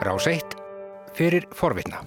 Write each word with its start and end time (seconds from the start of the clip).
Rás 0.00 0.24
1 0.26 0.40
fyrir 1.12 1.44
forvitna. 1.52 1.98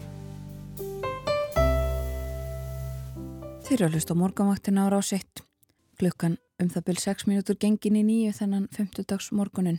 Þeir 3.67 3.75
eru 3.75 3.85
að 3.85 3.97
hlusta 3.99 4.15
á 4.17 4.21
morgamvaktina 4.21 4.87
á 4.89 4.89
Rás 4.89 5.11
1. 5.13 5.43
Klukkan 6.01 6.39
um 6.57 6.71
það 6.73 6.87
byrj 6.87 7.03
6 7.03 7.27
minútur 7.29 7.59
gengin 7.61 7.99
í 7.99 8.01
nýju 8.07 8.33
þennan 8.39 8.65
50 8.73 9.05
dags 9.13 9.29
morgunin, 9.29 9.77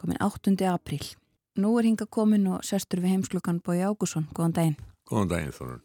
komin 0.00 0.16
8. 0.24 0.56
apríl. 0.72 1.04
Nú 1.60 1.74
er 1.76 1.90
hinga 1.90 2.08
komin 2.08 2.48
og 2.48 2.64
sestur 2.64 3.04
við 3.04 3.18
heimsklukkan 3.18 3.60
Bói 3.60 3.84
Ágússon. 3.84 4.30
Góðan 4.32 4.56
daginn. 4.56 4.80
Góðan 5.04 5.32
daginn 5.34 5.52
Þorun. 5.52 5.84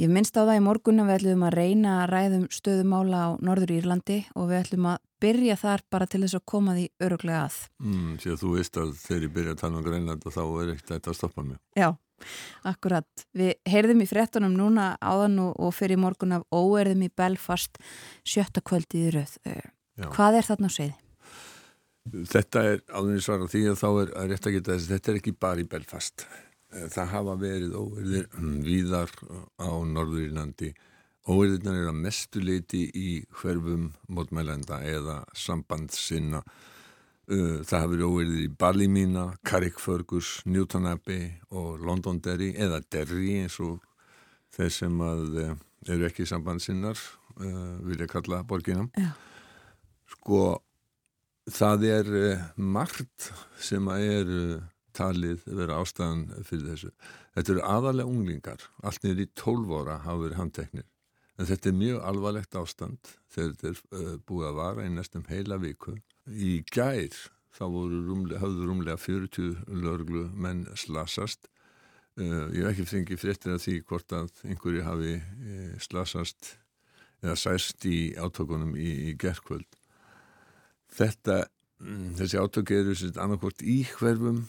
Ég 0.00 0.08
minnst 0.08 0.32
á 0.32 0.48
það 0.48 0.56
í 0.56 0.60
morgun 0.64 1.02
að 1.02 1.10
við 1.10 1.16
ætlum 1.18 1.42
að 1.44 1.54
reyna 1.58 1.94
að 2.00 2.10
ræðum 2.14 2.44
stöðumála 2.56 3.18
á 3.20 3.28
Norður 3.44 3.72
Írlandi 3.74 4.16
og 4.32 4.46
við 4.48 4.60
ætlum 4.62 4.86
að 4.88 5.02
byrja 5.20 5.56
þar 5.60 5.84
bara 5.92 6.06
til 6.08 6.20
þess 6.22 6.38
að 6.38 6.44
koma 6.48 6.76
því 6.78 6.86
öruglega 7.04 7.42
að. 7.42 7.58
Mm, 7.84 8.14
Sér 8.22 8.38
þú 8.40 8.52
veist 8.54 8.78
að 8.80 8.94
þegar 9.02 9.26
ég 9.26 9.34
byrja 9.34 9.52
að 9.52 9.60
tala 9.60 9.76
um 9.76 9.84
Grænland 9.84 10.24
og 10.24 10.36
þá 10.38 10.40
er 10.46 10.72
ekkert 10.72 10.94
þetta 10.94 11.12
að 11.12 11.18
stoppa 11.18 11.44
mig. 11.50 11.60
Já, 11.76 11.88
akkurat. 12.72 13.26
Við 13.36 13.52
heyrðum 13.74 14.00
í 14.00 14.08
frettunum 14.08 14.56
núna 14.56 14.88
áðan 15.04 15.38
og, 15.44 15.52
og 15.60 15.76
fyrir 15.76 16.00
morgun 16.00 16.38
af 16.38 16.48
óerðum 16.48 17.04
í 17.04 17.12
Belfast 17.20 17.76
sjötta 18.24 18.64
kvöldi 18.64 19.04
í 19.04 19.14
rauð. 19.18 19.36
Já. 19.44 20.08
Hvað 20.16 20.40
er 20.40 20.48
þarna 20.48 20.72
á 20.72 20.76
segði? 20.80 20.96
Þetta 22.32 22.68
er 22.70 22.86
áður 22.88 23.20
svara 23.20 23.52
því 23.52 23.68
að 23.68 23.82
þá 23.84 23.90
er 23.90 24.14
að 24.16 24.30
rétt 24.32 24.46
að 24.48 24.54
geta 24.56 24.72
þess 24.72 24.88
að 24.88 24.94
þetta 24.96 25.12
er 25.12 25.20
ekki 25.20 25.40
bara 25.44 25.60
í 25.60 25.68
Belfast. 25.68 26.24
Eh, 26.72 26.86
Það 26.90 27.08
hafa 27.14 27.34
verið 27.40 27.72
óverðir 27.74 28.26
víðar 28.66 29.10
á 29.58 29.70
Norðurílandi. 29.90 30.72
Óverðirnar 31.30 31.78
er 31.82 31.88
að 31.90 31.98
mestu 32.04 32.40
leiti 32.42 32.84
í 32.96 33.08
hverfum 33.40 33.90
mótmælenda 34.08 34.78
eða 34.86 35.24
sambandssinna. 35.36 36.42
Eh, 37.30 37.60
Það 37.66 37.76
hafa 37.80 37.92
verið 37.94 38.06
óverðir 38.08 38.44
í 38.44 38.52
Ballymína, 38.62 39.24
Carrickfergus, 39.44 40.42
Newton 40.46 40.86
Abbey 40.86 41.32
og 41.50 41.80
Londonderry 41.82 42.52
eða 42.54 42.82
Derry 42.90 43.40
eins 43.42 43.58
og 43.60 43.80
þeir 44.54 44.70
sem 44.74 45.00
að 45.06 45.38
eh, 45.44 45.54
eru 45.90 46.06
ekki 46.10 46.26
sambandsinnar 46.28 46.98
vilja 47.40 48.04
kalla 48.10 48.42
borgina. 48.44 48.82
Já. 49.00 49.14
Sko, 50.12 50.40
það 51.48 51.84
er 51.88 52.08
margt 52.58 53.30
sem 53.56 53.86
að 53.88 54.02
er 54.04 54.32
talið 54.96 55.44
vera 55.46 55.80
ástæðan 55.80 56.24
fyrir 56.46 56.72
þessu. 56.72 56.92
Þetta 57.36 57.52
eru 57.54 57.66
aðalega 57.66 58.12
unglingar, 58.12 58.64
allt 58.82 59.04
niður 59.04 59.24
í 59.24 59.28
12 59.38 59.76
ára 59.80 59.98
hafa 60.04 60.22
verið 60.24 60.40
handteknir. 60.40 60.88
En 61.40 61.48
þetta 61.48 61.70
er 61.70 61.76
mjög 61.80 62.00
alvarlegt 62.10 62.56
ástand 62.60 63.12
þegar 63.32 63.52
þetta 63.52 63.70
er 63.70 63.78
uh, 63.96 64.16
búið 64.28 64.48
að 64.50 64.58
vara 64.58 64.84
í 64.84 64.90
næstum 64.92 65.22
heila 65.30 65.56
viku. 65.62 65.94
Í 66.28 66.58
gær 66.68 67.16
þá 67.56 67.64
rúmlega, 67.64 68.40
hafðu 68.42 68.66
rúmlega 68.68 69.00
40 69.00 69.54
lörglu 69.80 70.26
menn 70.36 70.66
slasast. 70.76 71.48
Uh, 72.20 72.50
ég 72.52 72.66
hef 72.66 72.74
ekki 72.74 72.88
fengið 72.90 73.22
fréttir 73.22 73.54
af 73.56 73.64
því 73.64 73.78
hvort 73.88 74.16
að 74.18 74.44
einhverju 74.50 74.84
hafi 74.84 75.16
uh, 75.16 75.72
slasast 75.80 76.56
eða 77.24 77.36
sæst 77.40 77.84
í 77.88 78.12
átökunum 78.20 78.76
í, 78.76 78.90
í 79.08 79.16
gerkvöld. 79.20 79.68
Þetta, 80.92 81.44
mm, 81.80 82.14
þessi 82.20 82.40
átök 82.40 82.72
eru 82.74 82.96
annarkvort 83.14 83.62
í 83.64 83.82
hverfum 83.94 84.44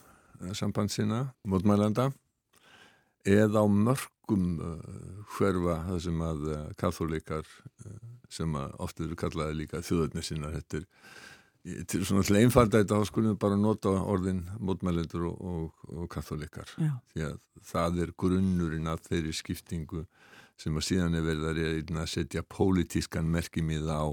sambandsina, 0.58 1.22
mótmælanda 1.48 2.10
eða 3.26 3.62
á 3.62 3.66
mörgum 3.70 4.46
uh, 4.58 5.26
hverfa 5.38 5.76
það 5.90 6.00
sem 6.08 6.22
að 6.26 6.46
uh, 6.50 6.62
katholikar 6.82 7.46
sem 8.32 8.56
að 8.58 8.74
oft 8.82 9.02
eru 9.04 9.18
kallaði 9.20 9.60
líka 9.62 9.82
þjóðarnir 9.86 10.26
sinna 10.26 10.50
þetta 10.56 10.80
er 10.82 10.86
í- 11.68 11.84
til 11.86 12.02
svona 12.08 12.24
til 12.26 12.40
einfalda 12.40 12.80
þetta 12.82 12.98
þá 13.02 13.10
skulum 13.12 13.34
við 13.36 13.40
bara 13.44 13.60
nota 13.60 13.92
orðin 14.10 14.40
mótmælendur 14.58 15.28
og, 15.30 15.42
og, 15.42 15.86
og 15.94 16.10
katholikar 16.14 16.72
Já. 16.82 16.96
því 17.14 17.26
að 17.28 17.38
það 17.74 18.02
er 18.08 18.14
grunnurinn 18.24 18.90
að 18.90 19.04
þeirri 19.12 19.36
skiptingu 19.38 20.06
sem 20.62 20.76
að 20.78 20.88
síðan 20.88 21.16
er 21.20 21.26
verið 21.26 21.46
að 21.52 21.60
reyna 21.62 22.04
að 22.08 22.12
setja 22.16 22.42
pólitískan 22.50 23.30
merkimiða 23.34 24.00
á 24.02 24.08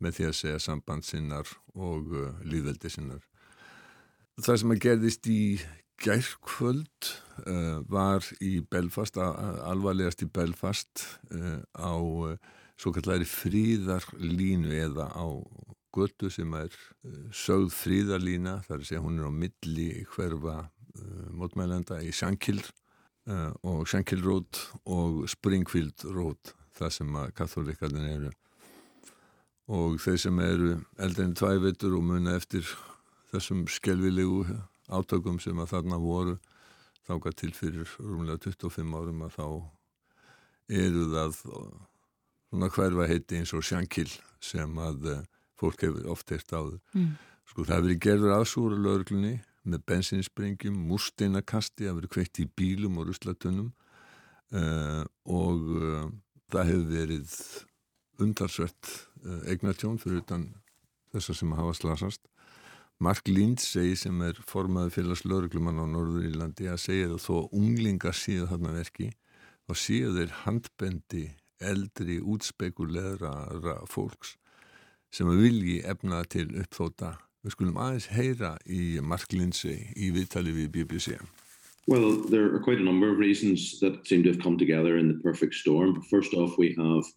með 0.00 0.14
því 0.18 0.28
að 0.30 0.36
segja 0.42 0.60
sambandsinnar 0.66 1.48
og 1.76 2.12
uh, 2.16 2.28
líðveldi 2.48 2.88
sinnar. 2.92 3.24
Það 4.40 4.56
sem 4.60 4.72
að 4.72 4.78
gerðist 4.80 5.26
í 5.28 5.40
gærkvöld 6.00 7.08
uh, 7.44 7.80
var 7.90 8.24
í 8.40 8.60
Belfast, 8.72 9.18
alvarlegast 9.20 10.24
í 10.24 10.28
Belfast 10.32 11.02
uh, 11.34 11.60
á 11.76 11.92
uh, 11.92 12.36
svo 12.80 12.92
kallari 12.96 13.26
fríðarlínu 13.28 14.72
eða 14.78 15.10
á 15.12 15.28
götu 15.92 16.30
sem 16.32 16.54
er 16.56 16.72
sögð 17.36 17.74
fríðarlína, 17.76 18.60
þar 18.64 18.84
segja 18.86 19.02
hún 19.04 19.18
er 19.20 19.28
á 19.28 19.32
milli 19.34 19.88
hverfa 20.14 20.60
mótmælenda 21.34 21.98
í 22.02 22.12
Shankill 22.14 22.62
og 23.66 23.82
Shankill 23.90 24.22
Road 24.24 24.58
og 24.90 25.24
Springfield 25.30 26.06
Road, 26.14 26.54
það 26.78 26.94
sem 26.94 27.18
að 27.18 27.34
katholikarnir 27.40 28.06
eru. 28.14 28.30
Og 29.70 29.98
þeir 30.02 30.22
sem 30.22 30.40
eru 30.46 30.70
eldri 31.02 31.26
en 31.26 31.36
tvæ 31.38 31.58
veitur 31.62 31.98
og 31.98 32.06
muna 32.06 32.38
eftir 32.38 32.70
þessum 33.30 33.66
skelvilegu 33.70 34.44
átökum 34.90 35.38
sem 35.42 35.58
að 35.62 35.74
þarna 35.74 36.00
voru 36.02 36.38
þáka 37.06 37.32
til 37.38 37.52
fyrir 37.54 37.90
rúmlega 37.98 38.40
25 38.46 38.96
árum 38.98 39.22
að 39.26 39.36
þá 39.36 39.46
eru 40.80 41.06
það 41.10 41.38
svona 42.50 42.70
hverfa 42.74 43.06
heiti 43.10 43.38
eins 43.38 43.52
og 43.54 43.66
sjankil 43.66 44.08
sem 44.42 44.78
að 44.82 45.06
eh, 45.10 45.22
fólk 45.60 45.84
hefur 45.84 46.08
oft 46.14 46.32
eitt 46.34 46.52
áður. 46.52 46.80
Mm. 46.94 47.12
Sko 47.50 47.66
það 47.66 47.80
hefur 47.80 48.02
gerður 48.06 48.36
aðsúra 48.38 48.78
lögreglunni 48.78 49.36
með 49.70 49.84
bensinsprengjum, 49.90 50.78
múrsteinakasti, 50.88 51.84
það 51.84 51.92
hefur 51.92 52.12
kveikt 52.14 52.40
í 52.42 52.46
bílum 52.56 52.98
og 53.00 53.10
ruslatunum 53.10 53.68
uh, 54.56 55.02
og 55.28 55.66
uh, 55.76 56.06
það 56.50 56.70
hefur 56.70 56.86
verið 56.94 57.34
undarsvert 58.24 58.92
uh, 59.26 59.42
eignatjón 59.52 60.00
fyrir 60.00 60.22
utan 60.22 60.46
þessar 61.12 61.40
sem 61.42 61.52
hafa 61.58 61.76
slasast. 61.76 62.22
Mark 63.00 63.28
Lindsay 63.28 63.94
sem 63.96 64.18
er 64.20 64.36
formaður 64.44 64.92
félags 64.92 65.22
lögreglumann 65.24 65.80
á 65.80 65.88
Norður 65.88 66.26
Írlandi 66.28 66.66
að 66.68 66.82
segja 66.82 67.06
að 67.08 67.22
þó 67.24 67.36
unglingar 67.56 68.12
síðu 68.12 68.50
þarna 68.50 68.74
verki 68.74 69.06
og 69.72 69.78
síðu 69.80 70.10
þeir 70.18 70.34
handbendi 70.42 71.22
eldri 71.64 72.18
útspekulegra 72.20 73.78
fólks 73.88 74.34
sem 75.08 75.30
að 75.32 75.40
vilji 75.46 75.78
efna 75.80 76.20
til 76.28 76.50
uppþóta. 76.60 77.14
Við 77.40 77.56
skulum 77.56 77.80
aðeins 77.80 78.10
heyra 78.12 78.52
í 78.68 79.00
Mark 79.00 79.32
Lindsay 79.32 79.88
í 79.96 80.12
viðtali 80.12 80.52
við 80.52 80.68
BBC. 80.76 81.16
Well, 81.88 82.20
there 82.28 82.52
are 82.52 82.60
quite 82.60 82.84
a 82.84 82.84
number 82.84 83.08
of 83.08 83.16
reasons 83.16 83.80
that 83.80 84.06
seem 84.06 84.22
to 84.24 84.28
have 84.28 84.42
come 84.44 84.58
together 84.58 84.98
in 84.98 85.08
the 85.08 85.18
perfect 85.24 85.54
storm. 85.54 86.02
First 86.10 86.34
off, 86.34 86.58
we 86.58 86.76
have 86.76 87.08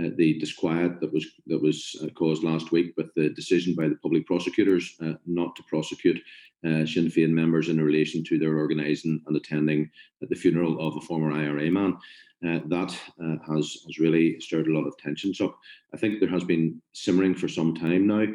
uh, 0.00 0.08
the 0.16 0.38
disquiet 0.38 1.00
that 1.00 1.12
was 1.12 1.26
that 1.46 1.60
was 1.60 1.96
uh, 2.02 2.08
caused 2.14 2.42
last 2.42 2.72
week 2.72 2.94
with 2.96 3.12
the 3.14 3.28
decision 3.30 3.74
by 3.74 3.88
the 3.88 3.96
public 3.96 4.26
prosecutors 4.26 4.96
uh, 5.02 5.12
not 5.26 5.54
to 5.54 5.62
prosecute 5.64 6.18
uh, 6.64 6.86
Sinn 6.86 7.08
Féin 7.08 7.30
members 7.30 7.68
in 7.68 7.78
relation 7.78 8.24
to 8.24 8.38
their 8.38 8.56
organising 8.56 9.20
and 9.26 9.36
attending 9.36 9.90
uh, 10.22 10.26
the 10.30 10.36
funeral 10.36 10.80
of 10.80 10.96
a 10.96 11.00
former 11.00 11.32
IRA 11.32 11.70
man. 11.70 11.98
Uh, 12.44 12.58
that 12.66 12.96
uh, 13.22 13.36
has 13.46 13.76
has 13.86 13.98
really 14.00 14.40
stirred 14.40 14.66
a 14.66 14.72
lot 14.72 14.86
of 14.86 14.96
tensions 14.96 15.40
up. 15.40 15.56
I 15.94 15.96
think 15.98 16.18
there 16.18 16.30
has 16.30 16.44
been 16.44 16.80
simmering 16.92 17.34
for 17.34 17.48
some 17.48 17.74
time 17.74 18.06
now 18.06 18.26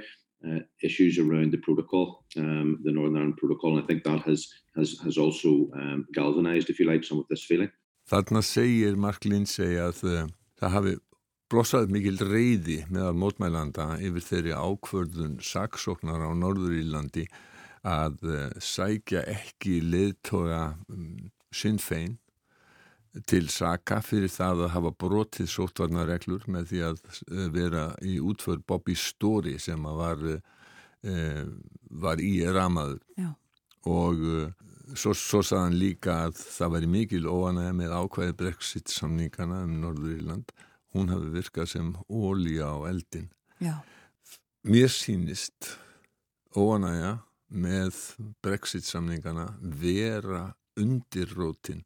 issues 0.81 1.17
around 1.17 1.51
the 1.51 1.57
protocol, 1.57 2.23
um, 2.37 2.79
the 2.83 2.91
Northern 2.91 3.17
Ireland 3.17 3.37
Protocol, 3.37 3.75
and 3.75 3.83
I 3.83 3.87
think 3.87 4.03
that 4.03 4.21
has 4.21 4.47
has 4.75 4.97
has 5.03 5.17
also 5.17 5.69
um, 5.73 6.05
galvanised, 6.13 6.69
if 6.69 6.79
you 6.79 6.85
like, 6.85 7.03
some 7.03 7.19
of 7.19 7.27
this 7.29 7.43
feeling. 7.43 7.71
Þarna 8.09 8.43
segir 8.45 8.95
Mark 8.95 9.25
Lindsay 9.25 9.75
að 9.81 10.03
það 10.61 10.71
hafi 10.71 10.95
blossað 11.51 11.91
mikil 11.93 12.17
reyði 12.19 12.81
meðal 12.91 13.15
mótmælanda 13.15 13.95
yfir 14.03 14.25
þeirri 14.25 14.55
ákvörðun 14.55 15.37
saksóknar 15.43 16.25
á 16.27 16.31
Norður 16.35 16.75
Írlandi 16.75 17.27
að 17.87 18.19
uh, 18.27 18.47
sækja 18.59 19.23
ekki 19.31 19.79
leðtoga 19.85 20.75
um, 20.91 21.29
sinnfein 21.55 22.17
til 23.29 23.47
saka 23.49 24.01
fyrir 24.05 24.29
það 24.29 24.65
að 24.65 24.73
hafa 24.75 24.93
brotið 25.05 25.49
sóttvarnareglur 25.53 26.43
með 26.51 26.69
því 26.73 26.83
að 26.89 27.01
uh, 27.07 27.47
vera 27.55 27.87
í 28.03 28.17
útför 28.19 28.59
Bobby 28.67 28.97
Story 28.99 29.55
sem 29.61 29.87
að 29.87 30.03
var, 30.03 30.27
uh, 30.27 31.43
var 32.03 32.21
í 32.21 32.33
ramaður 32.43 32.99
Já. 33.15 33.31
og 33.87 34.23
svo, 34.95 35.15
svo 35.15 35.39
sagði 35.39 35.63
hann 35.63 35.79
líka 35.79 36.21
að 36.27 36.39
það 36.43 36.75
væri 36.75 36.95
mikil 36.99 37.25
óanæg 37.31 37.75
með 37.79 37.95
ákvæði 38.01 38.39
Brexit 38.43 38.91
samningana 38.91 39.63
um 39.63 39.79
Norður 39.79 40.17
Írland 40.17 40.57
hún 40.95 41.09
hafi 41.13 41.31
virkað 41.35 41.67
sem 41.73 41.93
ólíja 42.09 42.69
á 42.71 42.77
eldin 42.89 43.29
Já. 43.61 43.75
mér 44.63 44.89
sýnist 44.93 45.73
óanægja 46.55 47.17
með 47.51 47.95
Brexit 48.43 48.83
samningana 48.85 49.47
vera 49.61 50.53
undir 50.77 51.29
rótin 51.37 51.83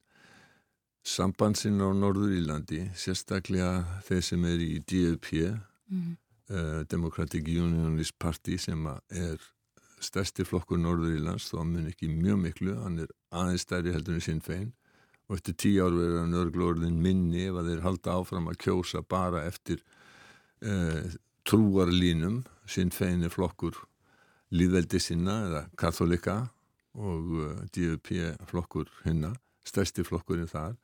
sambandsinn 1.06 1.82
á 1.82 1.90
Norður 1.98 2.34
Írlandi 2.38 2.84
sérstaklega 2.98 4.02
þeir 4.06 4.22
sem 4.26 4.46
er 4.46 4.60
í 4.62 4.74
DUP 4.86 5.32
Mm. 5.92 6.14
uh, 6.50 6.84
Democratic 6.88 7.44
Unionist 7.52 8.14
Party 8.18 8.56
sem 8.58 8.86
er 8.88 9.42
stærsti 10.00 10.46
flokkur 10.48 10.80
Norður 10.80 11.18
Írlands 11.18 11.50
þó 11.52 11.66
mun 11.68 11.90
ekki 11.90 12.08
mjög 12.08 12.38
miklu, 12.40 12.76
hann 12.80 13.00
er 13.04 13.10
aðeins 13.36 13.66
stærri 13.66 13.92
heldur 13.92 14.16
en 14.16 14.24
sinn 14.24 14.40
fein 14.40 14.70
og 15.32 15.38
eftir 15.38 15.56
tíu 15.56 15.86
ár 15.86 15.94
verður 15.96 16.18
hann 16.20 16.40
örglóðurinn 16.42 16.98
minni 17.00 17.46
ef 17.48 17.56
að 17.62 17.70
þeir 17.72 17.84
halda 17.86 18.16
áfram 18.20 18.50
að 18.52 18.58
kjósa 18.66 19.00
bara 19.08 19.46
eftir 19.48 19.80
uh, 20.68 21.08
trúarlínum 21.48 22.42
sinn 22.68 22.92
fein 22.92 23.24
er 23.24 23.32
flokkur 23.32 23.78
líðveldi 24.52 25.00
sinna 25.00 25.38
eða 25.46 25.62
katholika 25.80 26.36
og 27.00 27.32
uh, 27.40 27.54
DUP 27.72 28.12
flokkur 28.50 28.92
hinna, 29.06 29.32
stærsti 29.64 30.04
flokkurinn 30.04 30.52
þar. 30.52 30.76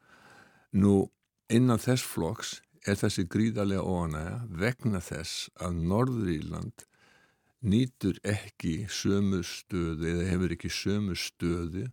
Nú 0.71 1.09
innan 1.51 1.83
þess 1.83 2.07
flokks 2.07 2.61
er 2.88 2.95
þessi 2.95 3.27
gríðarlega 3.27 3.83
óanæga 3.83 4.39
vegna 4.47 5.03
þess 5.03 5.50
að 5.59 5.81
Norður 5.91 6.31
Írland 6.38 6.88
nýtur 7.67 8.15
ekki 8.23 8.85
sömu 8.88 9.41
stöðu 9.43 10.07
eða 10.13 10.31
hefur 10.31 10.55
ekki 10.55 10.71
sömu 10.71 11.19
stöðu 11.19 11.89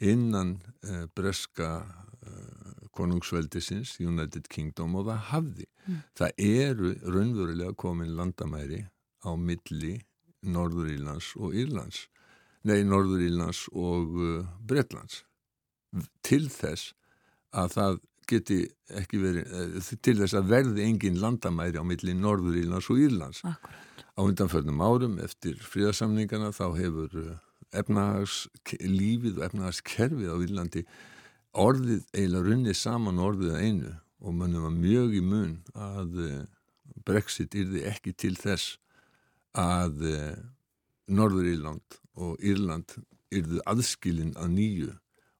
innan 0.00 0.58
uh, 0.86 1.06
breska 1.16 1.70
uh, 1.82 2.84
konungsveldisins 2.96 3.96
United 4.00 4.48
Kingdom 4.52 4.96
og 4.98 5.08
það 5.08 5.24
hafði. 5.32 5.66
Mm. 5.86 5.98
Það 6.18 6.44
eru 6.48 6.92
raunverulega 7.06 7.74
komin 7.78 8.14
landamæri 8.18 8.84
á 9.24 9.30
milli 9.34 9.96
Norður 10.46 10.92
Írlands 10.94 11.32
og 11.38 11.56
Írlands 11.58 12.06
nei, 12.66 12.82
Norður 12.86 13.24
Írlands 13.26 13.64
og 13.72 14.14
uh, 14.18 14.46
Bretlands 14.68 15.22
til 16.26 16.46
þess 16.52 16.92
að 17.56 17.74
það 17.74 17.98
geti 18.28 18.58
ekki 19.00 19.20
verið, 19.22 19.78
til 20.04 20.18
þess 20.18 20.36
að 20.36 20.50
verði 20.50 20.84
engin 20.84 21.20
landamæri 21.22 21.80
á 21.80 21.84
milli 21.86 22.12
Norður 22.16 22.58
Írlands 22.60 22.90
og 22.92 23.00
Írlands. 23.00 23.40
Akkurat. 23.48 23.84
Á 24.18 24.20
undanförnum 24.20 24.82
árum 24.82 25.16
eftir 25.22 25.56
fríðarsamningana 25.62 26.50
þá 26.52 26.66
hefur 26.76 27.14
efnahagslífið 27.76 29.38
og 29.38 29.46
efnahagskerfið 29.48 30.30
á 30.32 30.36
Írlandi 30.44 30.84
orðið 31.58 32.04
eiginlega 32.14 32.46
runnið 32.46 32.78
saman 32.78 33.22
orðið 33.22 33.54
að 33.54 33.64
einu 33.64 33.94
og 34.18 34.34
mönnum 34.34 34.66
var 34.66 34.76
mjög 34.76 35.16
í 35.18 35.24
mun 35.24 35.56
að 35.74 36.20
uh, 36.24 36.38
Brexit 37.06 37.54
yrði 37.58 37.84
ekki 37.88 38.14
til 38.18 38.34
þess 38.38 38.78
að 39.58 40.02
uh, 40.08 40.32
Norður 41.08 41.52
Írland 41.52 42.00
og 42.18 42.40
Írland 42.44 42.96
yrðu 43.34 43.62
aðskilin 43.68 44.34
að 44.40 44.54
nýju 44.56 44.92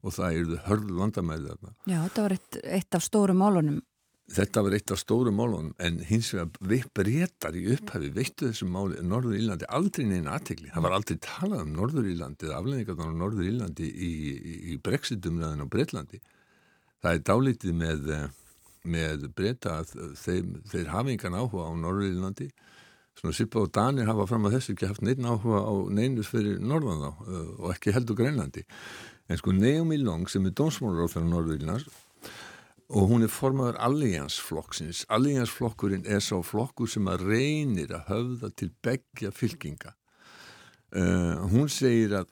og 0.05 0.15
það 0.15 0.41
yrðu 0.41 0.59
hörðu 0.69 0.99
landamæði 1.01 1.53
þarna. 1.53 1.73
Já, 1.89 1.99
þetta 2.05 2.25
var 2.25 2.35
eitt, 2.37 2.59
eitt 2.79 2.99
af 2.99 3.05
stóru 3.05 3.35
málunum. 3.37 3.81
Þetta 4.29 4.63
var 4.65 4.75
eitt 4.77 4.93
af 4.93 5.01
stóru 5.01 5.33
málunum 5.33 5.71
en 5.81 6.03
hins 6.05 6.29
vegar 6.35 6.51
við 6.71 6.89
breytar 6.97 7.57
í 7.57 7.63
upphafi 7.73 8.11
veittu 8.13 8.51
þessum 8.51 8.75
máli 8.75 9.01
Norður 9.01 9.39
Írlandi 9.39 9.69
aldrei 9.79 10.05
neina 10.05 10.35
aðtegli. 10.37 10.69
Það 10.75 10.85
var 10.85 10.97
aldrei 10.99 11.17
talað 11.25 11.63
um 11.65 11.73
Norður 11.79 12.11
Írlandi 12.13 12.49
eða 12.49 12.59
aflenningarnar 12.61 13.15
á 13.17 13.21
Norður 13.23 13.49
Írlandi 13.49 13.89
í, 13.89 14.11
í, 14.37 14.59
í 14.75 14.77
Brexitumræðin 14.85 15.65
á 15.65 15.73
Breitlandi. 15.73 16.21
Það 17.01 17.15
er 17.15 17.25
dálítið 17.31 17.79
með, 17.79 18.13
með 18.85 19.29
breyta 19.39 19.79
að 19.81 19.95
þeir, 20.21 20.53
þeir 20.75 20.93
hafa 20.93 21.15
engan 21.15 21.39
áhuga 21.41 21.71
á 21.71 21.73
Norður 21.81 22.11
Írlandi 22.13 22.51
Svona 23.19 23.35
Sippa 23.35 23.65
og 23.65 23.73
Danir 23.75 24.07
hafa 24.07 24.29
fram 24.31 24.45
að 24.47 24.59
þessu 24.59 24.75
ekki 24.77 24.87
haft 24.87 25.03
neinn 25.03 25.27
áhuga 25.27 25.65
á 25.67 25.75
neinus 25.91 26.29
fyrir 26.31 26.61
Norðan 26.63 27.01
þá 27.03 27.09
uh, 27.11 27.49
og 27.65 27.73
ekki 27.73 27.95
heldur 27.97 28.19
Greinlandi. 28.21 28.63
En 29.27 29.41
sko 29.41 29.55
Naomi 29.57 29.99
Long 29.99 30.29
sem 30.31 30.47
er 30.47 30.55
dómsmálur 30.55 31.03
á 31.03 31.11
þeirra 31.11 31.31
Norðvílnars 31.33 31.89
og 32.89 33.11
hún 33.11 33.23
er 33.23 33.33
formadur 33.33 33.77
Alliansflokksins. 33.85 35.05
Alliansflokkurinn 35.13 36.07
er 36.09 36.23
sá 36.25 36.39
flokkur 36.45 36.89
sem 36.89 37.09
að 37.11 37.27
reynir 37.29 37.93
að 37.93 38.09
höfða 38.09 38.51
til 38.57 38.73
begja 38.83 39.33
fylkinga. 39.35 39.95
Uh, 40.89 41.45
hún 41.53 41.69
segir 41.69 42.15
að 42.17 42.31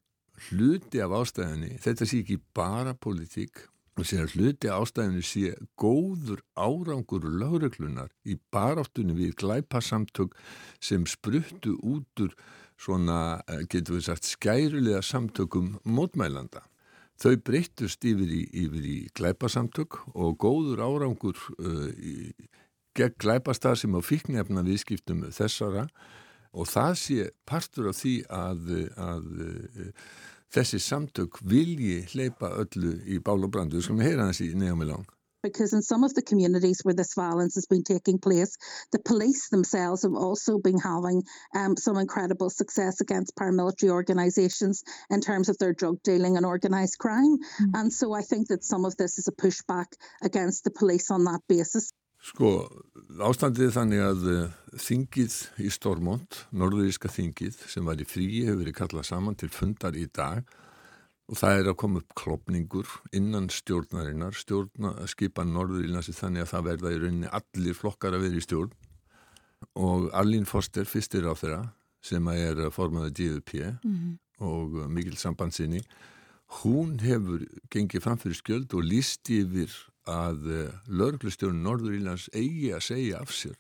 hluti 0.49 1.01
af 1.05 1.13
ástæðinni, 1.17 1.77
þetta 1.81 2.09
sé 2.09 2.23
ekki 2.23 2.39
bara 2.57 2.95
politík, 2.97 3.67
og 3.97 4.05
sé 4.09 4.21
að 4.21 4.37
hluti 4.37 4.71
ástæðinu 4.73 5.25
sé 5.25 5.53
góður 5.81 6.43
árangur 6.57 7.25
lögreglunar 7.25 8.13
í 8.29 8.37
baráttunni 8.53 9.17
við 9.17 9.37
glæpasamtök 9.41 10.37
sem 10.81 11.05
spruttu 11.09 11.77
út 11.81 12.25
úr 12.25 12.33
svona, 12.81 13.41
getur 13.73 13.97
við 13.97 14.09
sagt, 14.11 14.29
skærulega 14.29 15.01
samtökum 15.05 15.77
mótmælanda. 15.85 16.65
Þau 17.17 17.37
breyttust 17.47 18.05
yfir 18.05 18.29
í, 18.29 18.43
yfir 18.67 18.85
í 18.85 18.99
glæpasamtök 19.17 20.03
og 20.13 20.37
góður 20.43 20.83
árangur 20.85 21.39
uh, 21.57 21.89
í, 21.97 22.33
gegn 22.97 23.17
glæpastað 23.23 23.81
sem 23.83 23.97
á 23.97 24.01
fíknefna 24.05 24.65
viðskiptum 24.67 25.27
þessara 25.33 25.87
og 26.57 26.69
það 26.69 26.95
sé 27.01 27.27
partur 27.49 27.91
af 27.91 27.99
því 28.01 28.15
að, 28.33 28.71
að, 28.97 29.27
að 29.43 30.01
þessi 30.57 30.81
samtök 30.81 31.41
vilji 31.45 32.05
hleypa 32.13 32.53
öllu 32.63 32.97
í 33.05 33.19
bál 33.21 33.43
og 33.43 33.53
brandu 33.53 33.83
við 33.83 34.07
heyra 34.07 34.31
þessi 34.31 34.55
Neomilán. 34.57 35.05
Because 35.43 35.73
in 35.73 35.83
some 35.83 36.05
of 36.05 36.15
the 36.15 36.23
communities 36.23 36.81
where 36.83 36.95
this 36.95 37.15
violence 37.15 37.55
has 37.55 37.67
been 37.67 37.85
taking 37.85 38.19
place, 38.19 38.57
the 38.93 38.99
police 38.99 39.49
themselves 39.49 40.03
have 40.03 40.15
also 40.15 40.59
been 40.59 40.79
having 40.79 41.23
um, 41.55 41.77
some 41.77 41.97
incredible 41.97 42.51
success 42.51 43.01
against 43.01 43.37
paramilitary 43.37 43.91
organizations 43.91 44.83
in 45.11 45.21
terms 45.21 45.49
of 45.49 45.59
their 45.59 45.73
drug 45.73 46.03
dealing 46.03 46.37
and 46.37 46.47
organized 46.47 46.99
crime. 46.99 47.37
Mm. 47.61 47.71
And 47.75 47.93
so 47.93 48.13
I 48.13 48.23
think 48.23 48.49
that 48.49 48.65
some 48.65 48.85
of 48.85 48.97
this 48.97 49.19
is 49.19 49.29
a 49.29 49.33
pushback 49.33 49.87
against 50.23 50.65
the 50.65 50.71
police 50.71 51.11
on 51.11 51.25
that 51.25 51.41
basis. 51.49 51.93
Sko, 52.27 52.65
ástandið 53.23 53.75
þannig 53.77 54.01
að 54.03 54.23
þingið 54.83 55.35
í 55.63 55.69
Stormont, 55.71 56.47
norðuríska 56.51 57.11
þingið 57.13 57.59
sem 57.71 57.87
var 57.87 58.01
í 58.01 58.07
fríi 58.09 58.47
hefur 58.47 58.65
verið 58.65 58.79
kallað 58.81 59.07
saman 59.11 59.37
til 59.39 59.51
fundar 59.53 59.95
í 59.95 60.07
dag 60.11 60.43
og 61.27 61.39
það 61.41 61.61
er 61.61 61.71
að 61.71 61.79
koma 61.83 62.01
upp 62.03 62.13
klopningur 62.19 62.91
innan 63.17 63.49
stjórnarinnar, 63.51 64.37
stjórna 64.39 64.93
skipa 65.11 65.45
norðurílansi 65.45 66.15
þannig 66.15 66.45
að 66.45 66.53
það 66.53 66.69
verða 66.71 66.93
í 66.93 67.01
rauninni 67.03 67.33
allir 67.39 67.79
flokkar 67.79 68.15
að 68.15 68.27
vera 68.27 68.39
í 68.39 68.45
stjórn 68.45 68.77
og 69.83 70.11
Arlín 70.15 70.47
Foster 70.47 70.87
fyrstir 70.87 71.27
á 71.27 71.35
þeirra 71.35 71.63
sem 72.05 72.29
er 72.31 72.61
formaði 72.71 73.11
DUP 73.19 73.53
mm 73.55 73.79
-hmm. 73.83 74.15
og 74.47 74.79
mikil 74.93 75.17
sambandsinni 75.17 75.83
hún 76.63 76.99
hefur 77.03 77.43
gengið 77.71 78.05
framfyrir 78.05 78.39
skjöld 78.39 78.75
og 78.75 78.87
líst 78.87 79.31
yfir 79.31 79.73
að 80.07 80.73
lauruglustjórn 80.87 81.63
Norður 81.63 81.97
Ílands 81.99 82.29
eigi 82.33 82.71
að 82.75 82.85
segja 82.87 83.21
af 83.21 83.33
sér. 83.35 83.57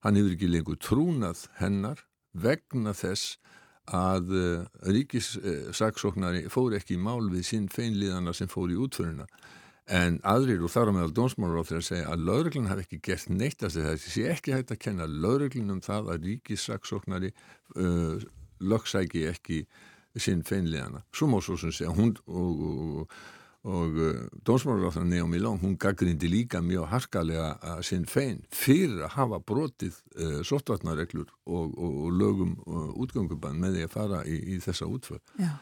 Hann 0.00 0.16
hefur 0.16 0.32
ekki 0.32 0.48
lengur 0.48 0.78
trúnað 0.80 1.48
hennar 1.58 2.04
vegna 2.32 2.94
þess 2.96 3.36
að 3.94 4.32
ríkissaksóknari 4.88 6.46
fór 6.52 6.76
ekki 6.78 6.96
í 6.96 7.02
mál 7.02 7.30
við 7.32 7.46
sinn 7.48 7.68
feinliðana 7.72 8.34
sem 8.36 8.50
fór 8.50 8.72
í 8.72 8.78
útföruna. 8.78 9.28
En 9.88 10.18
aðrir 10.28 10.60
og 10.66 10.72
þar 10.74 10.92
á 10.92 10.96
meðal 10.98 11.14
dónsmálur 11.16 11.62
á 11.64 11.68
þeirra 11.68 11.86
segja 11.86 12.08
að 12.12 12.26
lauruglun 12.28 12.68
hafi 12.68 12.84
ekki 12.84 12.98
gert 13.08 13.30
neitt 13.32 13.64
að 13.64 13.78
þetta 13.78 14.12
sé 14.12 14.26
ekki 14.34 14.52
hægt 14.52 14.74
að 14.74 14.82
kenna 14.84 15.06
lauruglun 15.08 15.78
um 15.78 15.80
það 15.84 16.12
að 16.12 16.28
ríkissaksóknari 16.28 17.32
uh, 17.32 18.20
lögsæki 18.60 19.24
ekki 19.30 19.62
sinn 20.18 20.44
feinliðana. 20.44 21.04
Svo 21.14 21.30
má 21.30 21.38
svo 21.40 21.56
sem 21.56 21.72
segja 21.72 21.94
hún 21.94 22.12
og, 22.26 22.62
og 22.68 22.86
og 23.00 23.18
uh, 23.68 24.20
dómsmálaráþara 24.46 25.06
Naomi 25.08 25.40
Long 25.42 25.60
hún 25.62 25.76
gaggrindi 25.80 26.28
líka 26.30 26.60
mjög 26.64 26.88
harkalega 26.92 27.48
að 27.60 27.82
sinn 27.88 28.06
fein 28.08 28.42
fyrir 28.54 29.02
að 29.06 29.14
hafa 29.16 29.40
brotið 29.50 29.96
uh, 30.16 30.38
sóttvarnareglur 30.46 31.28
og, 31.46 31.74
og, 31.76 31.98
og 32.04 32.12
lögum 32.20 32.54
uh, 32.66 32.92
útgöngubann 33.02 33.60
með 33.60 33.78
því 33.78 33.88
að 33.88 33.96
fara 33.96 34.22
í, 34.24 34.38
í 34.54 34.60
þessa 34.64 34.88
útför 34.88 35.20
Já. 35.40 35.52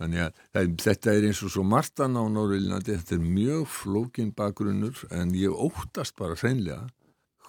þannig 0.00 0.24
að 0.26 0.42
það, 0.42 0.74
þetta 0.86 1.14
er 1.14 1.28
eins 1.28 1.44
og 1.46 1.54
svo 1.54 1.66
Martan 1.66 2.18
á 2.18 2.24
Norrlandi, 2.26 2.98
þetta 2.98 3.18
er 3.18 3.30
mjög 3.38 3.70
flókin 3.76 4.34
bakgrunnur 4.36 5.06
en 5.10 5.36
ég 5.38 5.54
óttast 5.54 6.18
bara 6.18 6.38
hreinlega 6.38 6.88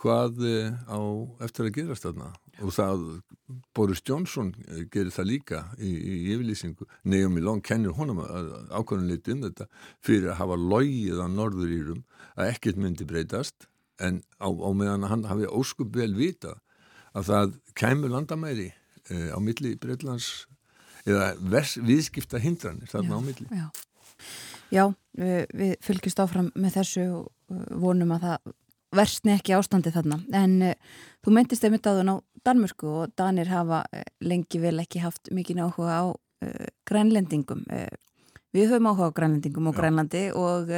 hvað 0.04 0.42
á 0.90 1.00
eftir 1.46 1.70
að 1.70 1.78
gerast 1.78 2.06
þarna 2.06 2.34
og 2.64 2.72
það 2.74 3.04
Boris 3.76 4.02
Johnson 4.08 4.54
gerir 4.92 5.12
það 5.14 5.30
líka 5.30 5.62
í, 5.78 5.90
í 5.92 6.16
yfirlýsingu. 6.34 6.88
Naomi 7.04 7.44
Long 7.44 7.62
kennir 7.66 7.96
honum 7.98 8.24
ákvæmlega 8.24 9.36
um 9.36 9.44
þetta 9.48 9.68
fyrir 10.04 10.32
að 10.32 10.40
hafa 10.42 10.60
logið 10.60 11.22
á 11.22 11.28
norður 11.28 11.76
írum 11.76 12.04
að 12.34 12.54
ekkert 12.54 12.80
myndi 12.82 13.08
breytast. 13.10 13.68
En 14.02 14.24
á, 14.42 14.50
á 14.50 14.70
meðan 14.74 15.10
hann 15.10 15.28
hafi 15.30 15.50
óskup 15.52 15.94
vel 15.96 16.14
vita 16.18 16.58
að 17.14 17.30
það 17.30 17.54
kæmur 17.78 18.14
landamæri 18.14 18.72
e, 18.74 19.30
á 19.30 19.38
milli 19.38 19.76
Breitlands 19.80 20.48
eða 21.06 21.34
viðskipta 21.84 22.42
hindranir 22.42 22.90
þarna 22.90 23.14
já, 23.14 23.20
á 23.20 23.22
milli. 23.28 23.48
Já, 23.52 23.68
já 24.74 24.86
við, 25.20 25.76
fylgjast 25.86 26.24
áfram 26.24 26.50
með 26.56 26.80
þessu 26.80 27.08
vonum 27.84 28.16
að 28.16 28.28
það 28.28 28.54
versni 28.96 29.34
ekki 29.36 29.56
ástandi 29.58 29.92
þarna. 29.94 30.20
En 30.36 30.56
uh, 30.70 30.76
þú 31.26 31.36
myndist 31.36 31.66
einmitt 31.66 31.88
á 31.88 31.98
þenn 31.98 32.14
á 32.14 32.16
Danmörku 32.44 32.90
og 32.92 33.14
Danir 33.18 33.52
hafa 33.52 33.84
uh, 33.88 34.06
lengi 34.26 34.62
vel 34.62 34.78
ekki 34.84 35.04
haft 35.04 35.32
mikið 35.34 35.64
áhuga 35.66 36.00
á 36.00 36.06
uh, 36.14 36.68
grænlendingum. 36.90 37.66
Við 38.54 38.70
höfum 38.70 38.92
áhuga 38.92 39.10
á 39.10 39.18
grænlendingum 39.18 39.70
og 39.72 39.76
Já. 39.76 39.80
grænlandi 39.82 40.24
og 40.38 40.72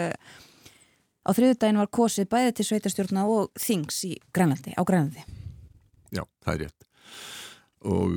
á 1.26 1.30
þriðu 1.34 1.58
daginn 1.60 1.82
var 1.82 1.92
kosið 1.92 2.30
bæði 2.32 2.56
til 2.56 2.68
sveitarstjórna 2.70 3.26
og 3.28 3.50
þings 3.60 4.04
í 4.08 4.14
grænlandi, 4.36 4.76
á 4.78 4.82
grænlandi. 4.86 5.26
Já, 6.16 6.24
það 6.46 6.54
er 6.54 6.62
rétt. 6.64 6.86
Og 7.86 8.14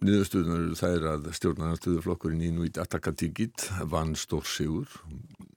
niðurstöðunar 0.00 0.62
eru 0.62 0.76
þær 0.78 1.08
að 1.10 1.26
stjórnarnarstöðuflokkurinn 1.36 2.44
í 2.46 2.52
Núit 2.54 2.78
Atakatikit 2.80 3.66
vann 3.90 4.14
stór 4.16 4.46
sigur 4.48 4.88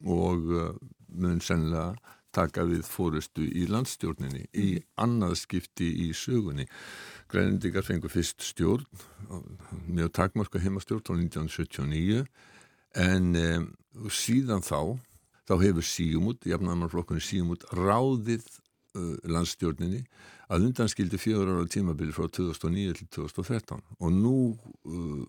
og 0.03 0.49
mun 1.13 1.39
sennilega 1.43 1.93
taka 2.33 2.65
við 2.67 2.83
fórustu 2.87 3.45
í 3.45 3.67
landstjórninni 3.69 4.47
í 4.57 4.69
annað 4.99 5.37
skipti 5.43 5.89
í 6.07 6.09
sögunni. 6.17 6.67
Grænendingar 7.31 7.85
fengur 7.85 8.13
fyrst 8.13 8.43
stjórn, 8.45 8.85
mjög 9.87 10.11
takmarka 10.17 10.61
heimastjórn 10.61 11.05
á 11.09 11.13
1979 11.13 12.25
en 12.93 13.33
um, 13.39 13.69
síðan 14.13 14.61
þá, 14.65 14.99
þá 15.49 15.55
hefur 15.63 15.87
síumút, 15.87 16.45
jafnarmannflokkurinn 16.45 17.25
síumút, 17.25 17.65
ráðið 17.73 18.45
uh, 18.45 19.17
landstjórninni 19.25 20.03
að 20.53 20.67
undanskildi 20.67 21.17
fjögur 21.17 21.49
ára 21.55 21.69
tímabili 21.71 22.13
frá 22.13 22.27
2009 22.29 22.97
til 22.99 23.07
2013 23.17 23.81
og 23.97 24.11
nú, 24.13 24.35
uh, 24.85 25.23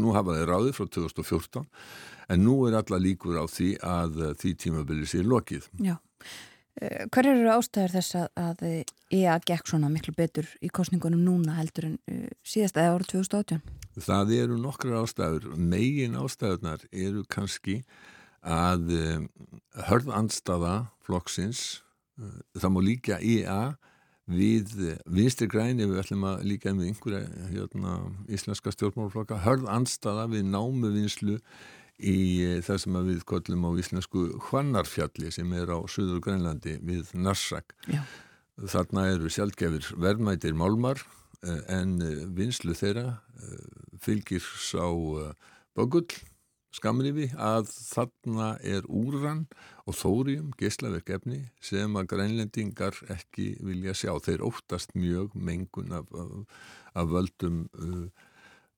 nú 0.00 0.14
hafa 0.16 0.38
þeir 0.38 0.52
ráðið 0.54 0.78
frá 0.78 0.88
2014 0.96 1.66
en 2.30 2.46
nú 2.46 2.60
er 2.68 2.78
alla 2.80 3.00
líkur 3.02 3.40
á 3.40 3.44
því 3.50 3.74
að 3.84 4.22
því 4.40 4.54
tímabili 4.64 5.08
sé 5.08 5.24
lokið. 5.26 5.68
Já. 5.82 5.98
Uh, 6.78 7.04
hver 7.10 7.26
eru 7.32 7.50
ástæður 7.50 7.96
þess 7.96 8.16
að, 8.20 8.28
að 8.38 8.62
EA 9.16 9.34
gekk 9.42 9.66
svona 9.68 9.90
miklu 9.90 10.14
betur 10.16 10.46
í 10.62 10.70
kostningunum 10.70 11.24
núna 11.26 11.58
heldur 11.58 11.90
en 11.90 11.98
uh, 12.06 12.30
síðast 12.46 12.78
eða 12.78 12.94
árið 12.94 13.10
2018? 13.16 13.60
Það 14.00 14.32
eru 14.38 14.60
nokkrar 14.60 15.02
ástæður. 15.02 15.50
Megin 15.58 16.14
ástæðunar 16.20 16.86
eru 16.92 17.24
kannski 17.28 17.80
að 18.40 18.94
um, 18.96 19.26
hörðanstaða 19.90 20.74
flokksins, 21.04 21.82
uh, 22.22 22.38
það 22.56 22.76
má 22.76 22.80
líka 22.86 23.18
EA 23.18 23.74
við 24.30 24.70
vinstri 25.10 25.48
græni 25.50 25.88
við 25.90 26.04
ætlum 26.04 26.24
að 26.28 26.44
líka 26.46 26.70
með 26.70 26.92
einhverja 26.92 27.48
hérna, 27.50 27.96
íslenska 28.30 28.70
stjórnmálflokka 28.76 29.40
hörð 29.42 29.66
anstaða 29.72 30.28
við 30.30 30.46
námu 30.52 30.92
vinslu 30.94 31.40
í 32.00 32.60
það 32.64 32.82
sem 32.84 32.98
við 33.10 33.22
kollum 33.28 33.68
á 33.68 33.70
íslensku 33.82 34.24
Hvannarfjalli 34.48 35.32
sem 35.34 35.52
er 35.56 35.72
á 35.72 35.78
Suður 35.90 36.22
Grænlandi 36.24 36.78
við 36.84 37.12
Narsak 37.14 37.74
Já. 37.90 38.02
þarna 38.60 39.06
eru 39.14 39.30
sjálfgefir 39.32 39.92
verðmætir 40.00 40.56
málmar 40.56 41.02
en 41.72 41.98
vinslu 42.36 42.74
þeirra 42.76 43.20
fylgir 44.00 44.44
sá 44.60 44.84
bögull 45.76 46.08
skamrifi 46.74 47.30
að 47.34 47.70
þarna 47.72 48.50
er 48.62 48.86
úran 48.86 49.44
og 49.88 49.96
þórium 49.98 50.50
geyslaverk 50.58 51.10
efni 51.16 51.40
sem 51.64 51.96
að 51.98 52.10
grænlendingar 52.12 52.98
ekki 53.10 53.56
vilja 53.66 53.94
sjá. 53.96 54.12
Þeir 54.22 54.44
óttast 54.46 54.94
mjög 54.94 55.34
mengun 55.34 55.94
af, 55.96 56.06
af, 56.14 56.60
af 56.94 57.10
völdum 57.10 57.64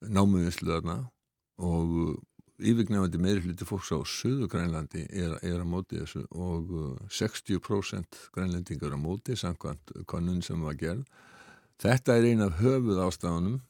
námuðinsluðarna 0.00 1.02
og 1.62 2.23
yfirgnefandi 2.62 3.21
meiri 3.23 3.42
hluti 3.45 3.66
fólks 3.69 3.90
á 3.95 3.99
söðu 4.07 4.49
grænlandi 4.52 5.04
er, 5.11 5.37
er 5.42 5.61
að 5.61 5.69
móti 5.73 6.00
þessu 6.00 6.25
og 6.31 6.73
uh, 6.73 6.95
60% 7.11 8.23
grænlendingar 8.35 8.95
að 8.97 9.04
móti 9.04 9.37
samkvæmt 9.38 9.95
konun 10.07 10.42
sem 10.45 10.62
var 10.62 10.78
gerð. 10.81 11.04
Þetta 11.83 12.16
er 12.16 12.31
eina 12.31 12.49
af 12.50 12.59
höfuð 12.62 13.02
ástafanum 13.02 13.61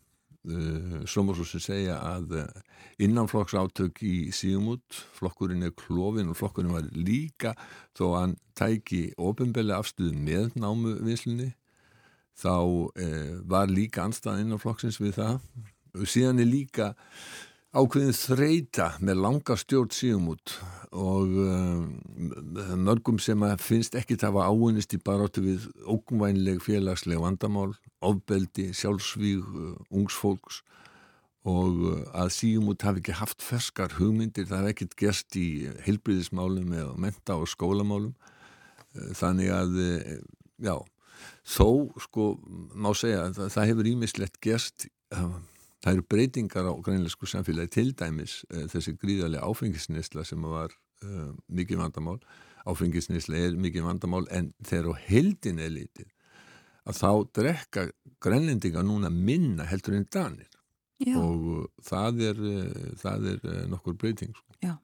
Uh, 0.42 1.04
svo 1.06 1.22
múr 1.22 1.36
svo 1.38 1.44
sem 1.46 1.62
segja 1.62 2.00
að 2.02 2.32
uh, 2.34 2.62
innanflokks 2.98 3.54
átök 3.54 4.00
í 4.02 4.32
síðumút 4.34 4.96
flokkurinn 5.14 5.62
er 5.62 5.70
klófin 5.78 6.32
og 6.32 6.34
flokkurinn 6.40 6.74
var 6.74 6.88
líka 6.98 7.52
þó 7.94 8.02
að 8.08 8.16
hann 8.16 8.34
tæki 8.58 9.02
ofinbelli 9.22 9.70
afstuð 9.76 10.16
með 10.18 10.56
námu 10.58 10.96
vinslunni 11.06 11.52
þá 12.42 12.58
uh, 12.58 13.38
var 13.54 13.70
líka 13.70 14.02
anstað 14.02 14.42
innanflokksins 14.42 14.98
við 14.98 15.14
það 15.20 15.38
og 15.94 16.10
síðan 16.10 16.42
er 16.42 16.50
líka 16.50 16.90
ákveðin 17.72 18.16
þreita 18.16 18.88
með 19.00 19.20
langa 19.24 19.56
stjórn 19.56 19.92
síðumút 19.96 20.56
og 20.92 21.30
mörgum 22.76 23.20
sem 23.22 23.40
að 23.46 23.62
finnst 23.64 23.96
ekki 23.96 24.18
það 24.20 24.36
var 24.36 24.52
áunist 24.52 24.92
í 24.92 25.00
baróttu 25.00 25.44
við 25.44 25.64
ógumvænleg 25.86 26.60
félagsleg 26.60 27.22
vandamál 27.22 27.70
ofbeldi, 28.04 28.70
sjálfsvíg, 28.76 29.46
ungs 29.88 30.18
fólks 30.18 30.60
og 31.48 31.80
að 32.14 32.28
síumút 32.36 32.84
hafi 32.86 33.02
ekki 33.02 33.16
haft 33.18 33.42
ferskar 33.42 33.96
hugmyndir, 33.96 34.46
það 34.46 34.60
hef 34.62 34.74
ekkert 34.74 34.98
gerst 35.00 35.38
í 35.38 35.46
heilbriðismálum 35.86 36.70
eða 36.76 36.92
menta 37.02 37.34
og 37.34 37.50
skólamálum. 37.50 38.12
Þannig 39.18 39.50
að, 39.50 39.80
já 40.62 40.76
þó, 41.42 41.68
sko, 42.04 42.28
má 42.74 42.92
segja 42.94 43.24
að 43.26 43.40
það, 43.40 43.50
það 43.56 43.68
hefur 43.72 43.90
ímislegt 43.94 44.38
gerst 44.44 44.86
það 45.82 45.92
eru 45.96 46.06
breytingar 46.14 46.70
á 46.70 46.72
grænleisku 46.86 47.28
samfélagi 47.28 47.74
til 47.78 47.92
dæmis 47.98 48.40
þessi 48.72 48.96
gríðarlega 49.00 49.48
áfengisnisla 49.48 50.24
sem 50.26 50.42
var 50.46 50.72
uh, 51.04 51.32
mikið 51.50 51.82
vandamál 51.82 52.18
áfengisnisla 52.68 53.40
er 53.48 53.58
mikið 53.58 53.86
vandamál 53.88 54.26
en 54.30 54.52
þegar 54.62 54.94
á 54.94 55.02
heldin 55.08 55.62
er 55.62 55.74
litið 55.74 56.10
að 56.86 56.98
þá 56.98 57.10
drekka 57.38 57.86
grænlendinga 58.22 58.82
núna 58.86 59.10
minna 59.10 59.66
heldur 59.70 59.98
en 59.98 60.08
danir 60.10 60.50
Já. 61.02 61.16
og 61.18 61.70
það 61.82 62.20
er, 62.28 62.40
það 63.00 63.28
er 63.32 63.46
nokkur 63.70 63.96
breyting. 63.98 64.34
Sko. 64.36 64.58
Já. 64.62 64.76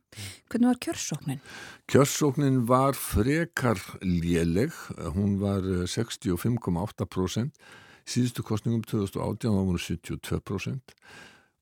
Hvernig 0.51 0.71
var 0.73 0.81
kjörsóknin? 0.83 1.43
Kjörsóknin 1.91 2.63
var 2.67 2.99
frekar 2.99 3.79
léleg, 4.03 4.75
hún 5.15 5.39
var 5.43 5.63
65,8%, 5.87 7.53
síðustu 8.09 8.45
kostningum 8.47 8.85
2018 8.89 9.53
var 9.53 9.67
hún 9.69 9.81
72% 9.83 10.95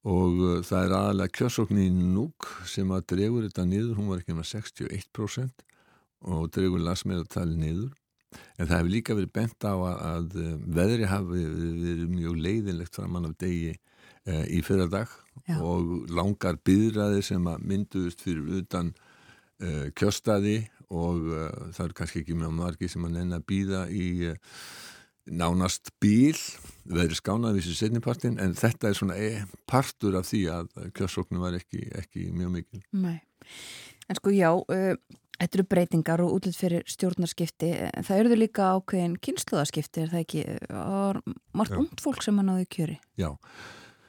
og 0.06 0.42
það 0.66 0.84
er 0.84 0.92
aðalega 0.94 1.34
kjörsóknin 1.34 1.98
í 1.98 2.10
núk 2.14 2.46
sem 2.70 2.90
að 2.94 3.08
dregur 3.14 3.46
þetta 3.48 3.64
niður, 3.66 3.96
hún 3.98 4.10
var 4.12 4.22
ekki 4.22 4.36
með 4.36 4.52
61% 4.52 5.64
og 6.26 6.50
dregur 6.54 6.84
lasmeðartali 6.86 7.58
niður 7.58 7.94
en 8.56 8.68
það 8.68 8.76
hefur 8.76 8.92
líka 8.92 9.16
verið 9.16 9.32
bent 9.34 9.66
á 9.66 9.74
að, 9.74 9.98
að 10.12 10.38
veðri 10.78 11.10
hafi 11.10 11.42
verið 11.82 12.06
mjög 12.12 12.40
leiðinlegt 12.46 12.98
framann 12.98 13.28
af 13.28 13.36
degi 13.40 13.74
e, 13.74 14.40
í 14.54 14.62
fyrra 14.66 14.88
dag 14.92 15.12
Já. 15.46 15.58
og 15.58 16.08
langar 16.14 16.58
byðraði 16.66 17.22
sem 17.26 17.46
að 17.50 17.66
mynduðust 17.70 18.24
fyrir 18.24 18.60
utan 18.62 18.92
e, 19.58 19.90
kjöstaði 19.96 20.58
og 20.94 21.30
e, 21.30 21.46
það 21.76 21.84
eru 21.88 21.98
kannski 22.00 22.22
ekki 22.22 22.38
mjög 22.38 22.54
margi 22.60 22.90
sem 22.92 23.06
að 23.08 23.16
nenn 23.18 23.36
að 23.36 23.48
býða 23.50 23.86
í 23.90 24.08
nánast 25.26 25.90
bíl 26.02 26.38
veðri 26.86 27.18
skánaði 27.18 27.62
þessi 27.64 27.80
setnipartin 27.80 28.40
en 28.42 28.54
þetta 28.56 28.90
er 28.90 28.98
svona 28.98 29.16
partur 29.66 30.18
af 30.20 30.28
því 30.28 30.42
að 30.54 30.74
kjörsóknum 30.96 31.42
var 31.42 31.58
ekki, 31.58 31.82
ekki 31.98 32.28
mjög 32.34 32.52
mikil. 32.60 32.82
Nei, 32.94 33.18
en 34.06 34.20
sko 34.20 34.34
já 34.34 34.52
uh, 34.54 34.92
Þetta 35.36 35.58
eru 35.58 35.64
breytingar 35.68 36.22
og 36.24 36.30
útlut 36.38 36.56
fyrir 36.56 36.84
stjórnarskipti. 36.88 37.68
En 37.92 38.06
það 38.06 38.20
eruðu 38.22 38.38
líka 38.40 38.70
ákveðin 38.72 39.18
kynsluðarskipti 39.20 40.04
er 40.06 40.12
það 40.14 40.22
ekki? 40.22 40.44
Margt 41.56 41.76
ungt 41.76 42.00
fólk 42.00 42.24
sem 42.24 42.40
að 42.40 42.46
náðu 42.48 42.68
kjöri? 42.72 42.96
Já, 43.20 43.28